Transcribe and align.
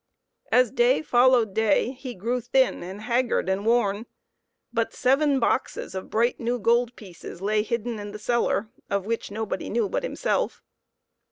As 0.51 0.71
day 0.71 1.03
followed 1.03 1.53
day 1.53 1.91
he 1.91 2.15
grew 2.15 2.41
thin 2.41 2.81
and 2.81 3.01
haggard 3.03 3.47
and 3.47 3.67
worn, 3.67 4.07
but 4.73 4.95
seven 4.95 5.39
boxes 5.39 5.93
of 5.93 6.09
bright 6.09 6.39
new 6.39 6.57
gold 6.57 6.95
pieces 6.95 7.39
lay 7.39 7.61
hidden 7.61 7.99
in 7.99 8.11
the 8.11 8.17
cellar, 8.17 8.71
of 8.89 9.05
which 9.05 9.29
nobody 9.29 9.69
knew 9.69 9.87
but 9.87 10.03
him 10.03 10.15
self. 10.15 10.63